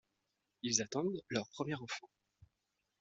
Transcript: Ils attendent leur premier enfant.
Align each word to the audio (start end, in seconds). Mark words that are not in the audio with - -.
Ils 0.63 0.81
attendent 0.81 1.21
leur 1.29 1.47
premier 1.49 1.75
enfant. 1.75 2.09